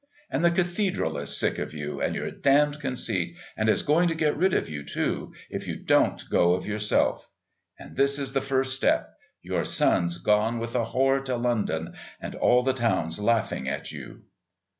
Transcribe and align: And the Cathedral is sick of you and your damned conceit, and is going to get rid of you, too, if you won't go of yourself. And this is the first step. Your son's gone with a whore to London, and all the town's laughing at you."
And 0.31 0.43
the 0.43 0.49
Cathedral 0.49 1.15
is 1.19 1.37
sick 1.37 1.59
of 1.59 1.75
you 1.75 2.01
and 2.01 2.15
your 2.15 2.31
damned 2.31 2.79
conceit, 2.79 3.35
and 3.55 3.69
is 3.69 3.83
going 3.83 4.07
to 4.07 4.15
get 4.15 4.35
rid 4.35 4.51
of 4.55 4.67
you, 4.67 4.81
too, 4.83 5.31
if 5.51 5.67
you 5.67 5.79
won't 5.87 6.27
go 6.31 6.55
of 6.55 6.65
yourself. 6.65 7.29
And 7.77 7.95
this 7.95 8.17
is 8.17 8.33
the 8.33 8.41
first 8.41 8.75
step. 8.75 9.13
Your 9.43 9.63
son's 9.63 10.17
gone 10.17 10.57
with 10.57 10.73
a 10.75 10.85
whore 10.85 11.23
to 11.25 11.35
London, 11.37 11.93
and 12.19 12.33
all 12.33 12.63
the 12.63 12.73
town's 12.73 13.19
laughing 13.19 13.69
at 13.69 13.91
you." 13.91 14.23